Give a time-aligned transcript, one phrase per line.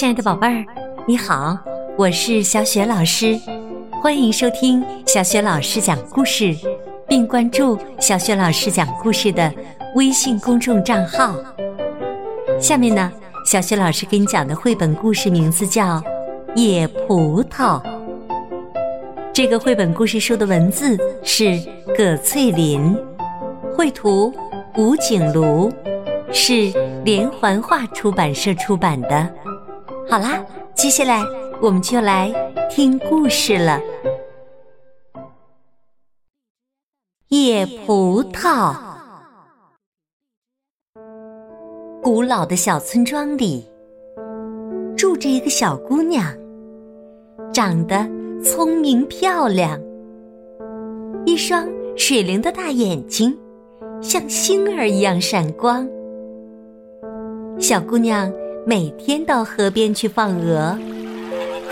[0.00, 0.64] 亲爱的宝贝儿，
[1.06, 1.58] 你好，
[1.94, 3.38] 我是小雪老师，
[4.02, 6.56] 欢迎收听小雪老师讲故事，
[7.06, 9.52] 并关注小雪老师讲故事的
[9.96, 11.34] 微信公众账号。
[12.58, 13.12] 下面呢，
[13.44, 15.98] 小雪老师给你讲的绘本故事名字叫
[16.54, 17.78] 《野葡萄》。
[19.34, 21.60] 这个绘本故事书的文字是
[21.94, 22.96] 葛翠林，
[23.76, 24.32] 绘图
[24.78, 25.70] 吴景庐，
[26.32, 26.72] 是
[27.04, 29.30] 连环画出版社出版的。
[30.10, 31.22] 好啦，接下来
[31.62, 32.32] 我们就来
[32.68, 33.80] 听故事了。
[37.28, 38.74] 野葡萄。
[42.02, 43.64] 古老的小村庄里，
[44.96, 46.26] 住着一个小姑娘，
[47.52, 48.04] 长得
[48.42, 49.80] 聪明漂亮，
[51.24, 53.38] 一双水灵的大眼睛，
[54.02, 55.88] 像星儿一样闪光。
[57.60, 58.28] 小姑娘。
[58.66, 60.78] 每天到河边去放鹅，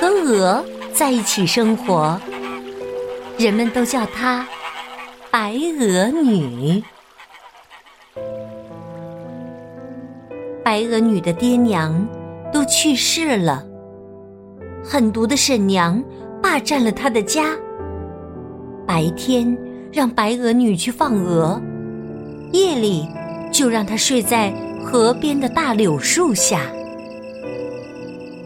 [0.01, 2.19] 和鹅在一起生活。
[3.37, 4.47] 人们都叫她
[5.31, 6.83] 白鹅女。
[10.65, 12.07] 白鹅女的爹娘
[12.53, 13.63] 都去世了，
[14.83, 16.03] 狠毒的婶娘
[16.43, 17.55] 霸占了她的家。
[18.87, 19.57] 白天
[19.93, 21.61] 让白鹅女去放鹅，
[22.53, 23.07] 夜里
[23.53, 24.51] 就让她睡在
[24.83, 26.63] 河边的大柳树下。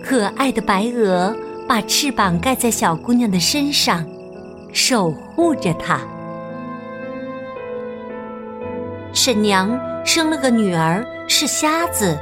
[0.04, 1.34] 可爱的白鹅
[1.68, 4.04] 把翅膀盖在小姑娘的身上，
[4.72, 6.00] 守护着她。
[9.12, 12.18] 婶娘生了个女儿，是瞎子。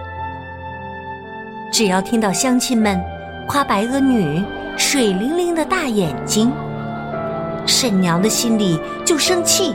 [1.73, 3.01] 只要听到乡亲们
[3.49, 4.45] 夸白鹅女
[4.77, 6.53] 水灵灵的大眼睛，
[7.67, 9.75] 婶娘的心里就生气，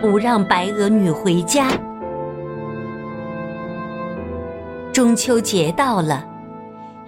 [0.00, 1.68] 不让白鹅女回家。
[4.92, 6.33] 中秋节到了。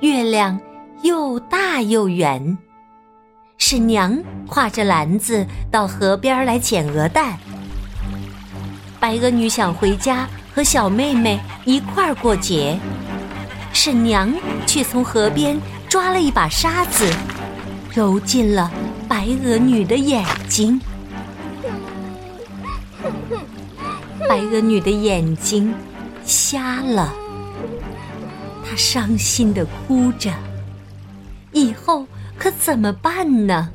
[0.00, 0.58] 月亮
[1.02, 2.58] 又大又圆，
[3.56, 4.16] 婶娘
[4.47, 7.39] 挎着篮子到河边来捡鹅蛋。
[9.01, 12.79] 白鹅女想回家和小妹妹一块儿过节，
[13.73, 14.30] 婶娘
[14.67, 15.58] 却从河边
[15.89, 17.11] 抓了一把沙子，
[17.95, 18.70] 揉进了
[19.08, 20.79] 白鹅女的眼睛。
[24.29, 25.74] 白鹅女的眼睛
[26.24, 27.14] 瞎了。
[28.77, 30.33] 伤心的哭着，
[31.53, 32.07] 以后
[32.39, 33.73] 可怎么办呢？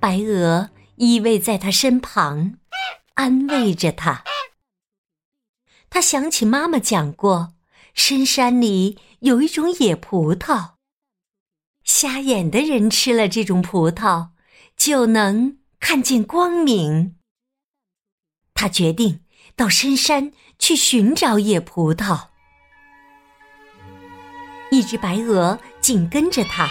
[0.00, 2.58] 白鹅依偎在他身旁，
[3.14, 4.24] 安慰着他。
[5.88, 7.54] 他想起妈妈讲过，
[7.94, 10.72] 深山里有一种野葡萄，
[11.84, 14.30] 瞎眼的人吃了这种葡萄，
[14.76, 17.16] 就能看见光明。
[18.54, 19.20] 他决定
[19.54, 22.29] 到深山去寻找野葡萄。
[24.70, 26.68] 一只白鹅紧跟着他，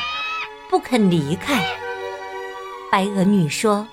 [0.69, 1.61] 不肯离开。
[2.89, 3.85] 白鹅女说：“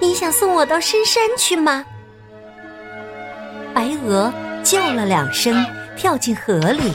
[0.00, 1.84] 你想送我到深山去吗？”
[3.72, 4.32] 白鹅
[4.64, 5.64] 叫了两声，
[5.96, 6.92] 跳进河里。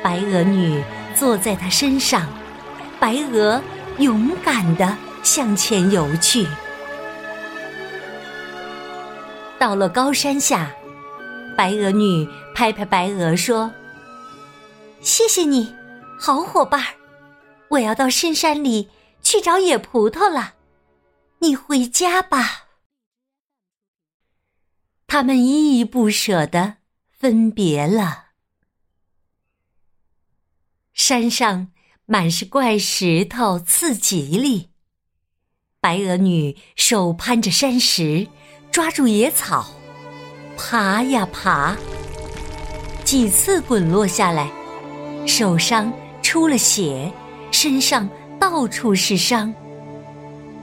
[0.00, 0.80] 白鹅女
[1.16, 2.28] 坐在它身上，
[3.00, 3.60] 白鹅
[3.98, 6.46] 勇敢地向前游去。
[9.58, 10.70] 到了高山下，
[11.56, 13.68] 白鹅女拍拍白鹅说。
[15.04, 15.70] 谢谢你，
[16.18, 16.94] 好伙伴儿！
[17.68, 18.88] 我要到深山里
[19.20, 20.54] 去找野葡萄了，
[21.40, 22.68] 你回家吧。
[25.06, 26.78] 他们依依不舍的
[27.10, 28.28] 分别了。
[30.94, 31.70] 山上
[32.06, 34.70] 满是怪石头，刺吉利。
[35.80, 38.26] 白鹅女手攀着山石，
[38.72, 39.74] 抓住野草，
[40.56, 41.76] 爬呀爬，
[43.04, 44.63] 几次滚落下来。
[45.26, 45.92] 手上
[46.22, 47.12] 出了血，
[47.50, 48.08] 身上
[48.38, 49.52] 到处是伤。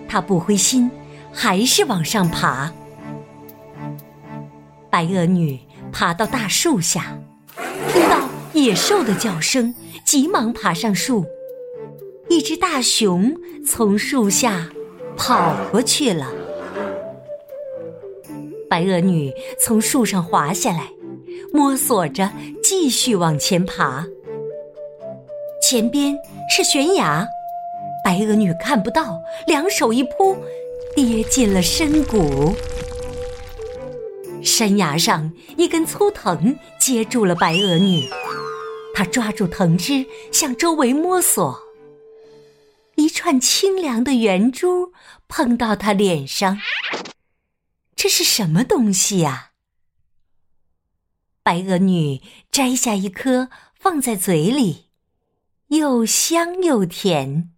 [0.07, 0.89] 他不灰心，
[1.31, 2.71] 还是往上爬。
[4.89, 5.59] 白鹅女
[5.91, 7.17] 爬到大树下，
[7.91, 9.73] 听到野兽的叫声，
[10.05, 11.25] 急忙爬上树。
[12.29, 13.33] 一只大熊
[13.65, 14.69] 从树下
[15.17, 16.31] 跑过去了。
[18.69, 20.89] 白鹅女从树上滑下来，
[21.53, 22.31] 摸索着
[22.63, 24.05] 继续往前爬。
[25.71, 26.19] 前边
[26.49, 27.25] 是悬崖，
[28.03, 30.35] 白鹅女看不到，两手一扑，
[30.93, 32.53] 跌进了深谷。
[34.43, 38.05] 山崖上一根粗藤接住了白鹅女，
[38.93, 41.57] 她抓住藤枝向周围摸索。
[42.95, 44.91] 一串清凉的圆珠
[45.29, 46.59] 碰到她脸上，
[47.95, 49.51] 这是什么东西呀？
[51.41, 52.21] 白鹅女
[52.51, 53.47] 摘下一颗
[53.79, 54.87] 放在嘴里，
[55.71, 57.49] 又香又甜。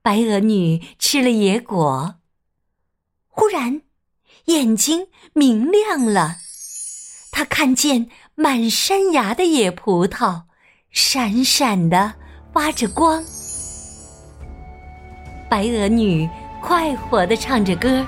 [0.00, 2.14] 白鹅女吃了野果，
[3.28, 3.82] 忽然
[4.46, 6.36] 眼睛明亮了，
[7.30, 10.44] 她看见满山崖的野葡萄，
[10.90, 12.14] 闪闪的
[12.54, 13.22] 发着光。
[15.50, 16.26] 白鹅女
[16.62, 18.06] 快活的唱着歌，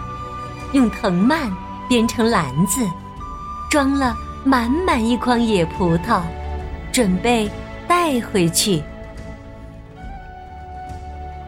[0.72, 1.54] 用藤蔓
[1.90, 2.80] 编成篮子。
[3.70, 4.16] 装了
[4.46, 6.22] 满满一筐野葡萄，
[6.90, 7.50] 准备
[7.90, 8.80] 带回去。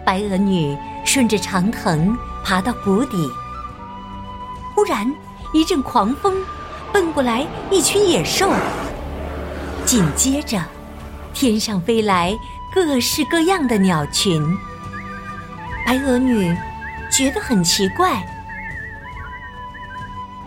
[0.04, 3.30] 白鹅女顺着长藤爬到谷底，
[4.74, 5.08] 忽然
[5.54, 6.34] 一阵狂风，
[6.92, 8.52] 奔过来一群野兽。
[9.84, 10.60] 紧接着，
[11.32, 12.36] 天上飞来
[12.74, 14.42] 各式各样的鸟群。
[15.86, 16.52] 白鹅女
[17.08, 18.20] 觉得很奇怪。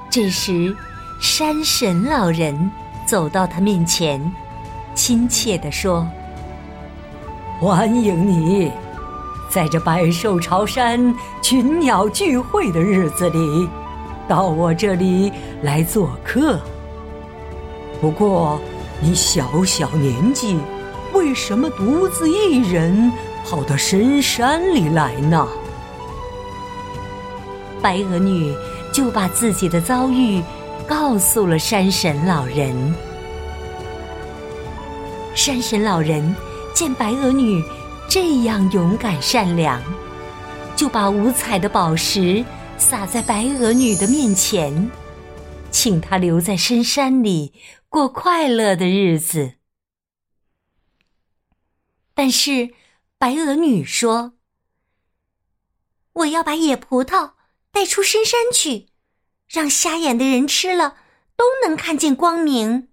[0.09, 0.75] 这时。
[1.21, 2.69] 山神老人
[3.05, 4.19] 走到他面前，
[4.95, 6.07] 亲切地说
[7.59, 8.71] ：“欢迎你，
[9.49, 13.69] 在这百兽朝山、群鸟聚会的日子里，
[14.27, 15.31] 到我这里
[15.61, 16.57] 来做客。
[17.99, 18.59] 不过，
[19.01, 20.57] 你小小年纪，
[21.13, 23.11] 为什么独自一人
[23.45, 25.45] 跑到深山里来呢？”
[27.81, 28.55] 白鹅女
[28.93, 30.41] 就把自己的遭遇。
[30.87, 32.95] 告诉了山神老人。
[35.35, 36.33] 山神老人
[36.73, 37.61] 见白鹅女
[38.09, 39.81] 这样勇敢善良，
[40.77, 42.43] 就把五彩的宝石
[42.77, 44.89] 撒在白鹅女的面前，
[45.69, 47.53] 请她留在深山里
[47.89, 49.55] 过快乐的日子。
[52.13, 52.69] 但是
[53.17, 54.35] 白鹅女说
[56.13, 57.33] ：“我要把野葡萄
[57.71, 58.87] 带出深山去。”
[59.47, 60.95] 让瞎眼的人吃了
[61.35, 62.87] 都能看见光明。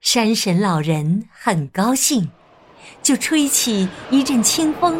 [0.00, 2.30] 山神老人很高兴，
[3.02, 4.98] 就吹起一阵清风，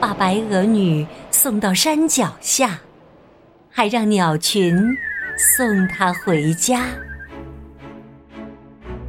[0.00, 2.80] 把白鹅女送到山脚下，
[3.70, 4.76] 还让鸟群
[5.56, 6.86] 送她回家。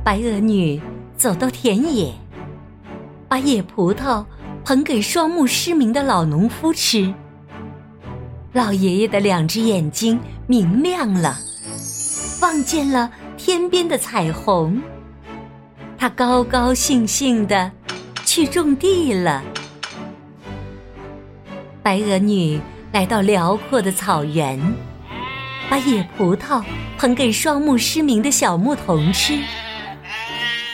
[0.03, 0.79] 白鹅女
[1.17, 2.13] 走到田野，
[3.27, 4.23] 把野葡萄
[4.63, 7.11] 捧给双目失明的老农夫吃。
[8.53, 11.39] 老爷爷的两只眼睛明亮了，
[12.43, 13.11] 望见了
[13.45, 14.81] 天边的彩虹。
[15.97, 17.69] 他高高兴兴的
[18.23, 19.43] 去种地了。
[21.81, 22.57] 白鹅女
[22.93, 24.57] 来到辽阔的草原，
[25.69, 26.63] 把野葡萄
[26.97, 29.37] 捧给双目失明的小牧童吃。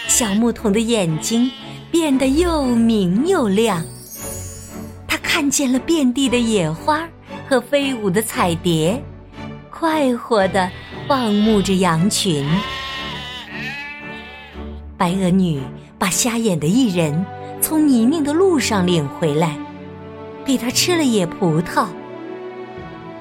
[0.08, 1.50] 小牧童的眼睛
[1.90, 3.84] 变得又明又亮，
[5.08, 7.02] 他看见了遍地的野花。
[7.48, 9.04] 和飞舞的彩蝶，
[9.80, 10.70] 快活的
[11.08, 12.46] 望慕着羊群。
[14.98, 15.62] 白鹅女
[15.98, 17.26] 把瞎眼的艺人
[17.62, 19.58] 从泥泞的路上领回来，
[20.46, 21.88] 给他吃了野葡萄。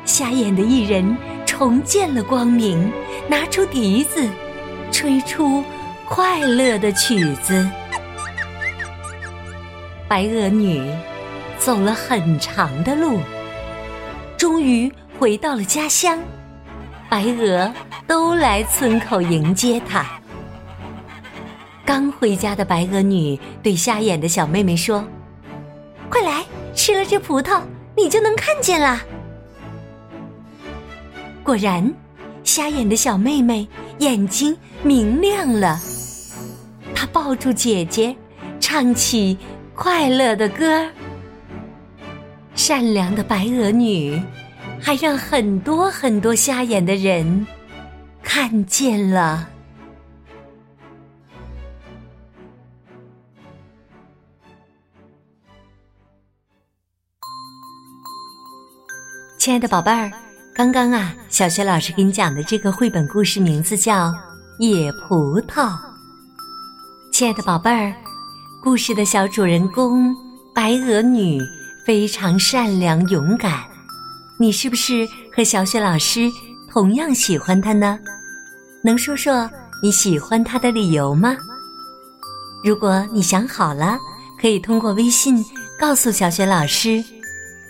[0.04, 1.16] 瞎眼的艺人
[1.46, 2.90] 重见了光明，
[3.28, 4.28] 拿出笛子，
[4.90, 5.62] 吹出
[6.08, 7.70] 快乐的曲子。
[10.08, 10.82] 白鹅女
[11.56, 13.20] 走了很长的路。
[14.36, 16.18] 终于回到了家乡，
[17.08, 17.72] 白鹅
[18.06, 20.04] 都来村口迎接她。
[21.84, 25.02] 刚回家的白鹅女对瞎眼的小妹妹说
[26.10, 26.44] ：“快来，
[26.74, 27.62] 吃了这葡萄，
[27.96, 29.00] 你就能看见啦。”
[31.42, 31.90] 果然，
[32.44, 33.66] 瞎眼的小妹妹
[34.00, 35.80] 眼睛明亮了，
[36.94, 38.14] 她抱住姐姐，
[38.60, 39.38] 唱起
[39.74, 40.86] 快乐的歌。
[42.54, 44.20] 善良的白鹅女，
[44.80, 47.46] 还让很多很多瞎眼的人
[48.22, 49.48] 看见了。
[59.38, 60.10] 亲爱的宝贝儿，
[60.54, 64.08] 刚刚啊，小学老师给你讲的这个绘本故事名字叫
[64.58, 65.68] 《野葡萄》。
[67.12, 67.94] 亲爱的宝贝儿，
[68.62, 70.14] 故事的小主人公
[70.54, 71.40] 白鹅女。
[71.86, 73.64] 非常善良勇敢，
[74.40, 76.30] 你是不是和小雪老师
[76.70, 77.98] 同样喜欢他呢？
[78.84, 79.50] 能说说
[79.82, 81.36] 你喜欢他的理由吗？
[82.64, 83.98] 如果你想好了，
[84.40, 85.44] 可以通过微信
[85.78, 87.02] 告诉小雪老师。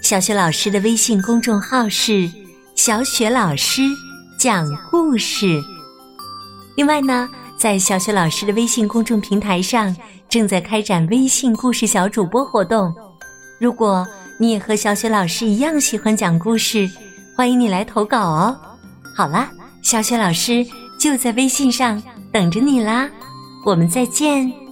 [0.03, 2.31] 小雪老师的微信公众号是
[2.77, 3.83] “小雪老师
[4.39, 5.63] 讲故事”。
[6.77, 9.95] 另外呢，在小雪老师的微信公众平台上，
[10.29, 12.95] 正在开展微信故事小主播活动。
[13.59, 14.07] 如果
[14.40, 16.88] 你也和小雪老师一样喜欢讲故事，
[17.37, 18.57] 欢迎你来投稿哦。
[19.16, 19.50] 好啦，
[19.83, 20.64] 小雪老师
[20.99, 22.00] 就在微信上
[22.33, 23.11] 等着你啦，
[23.66, 24.68] 我们再见。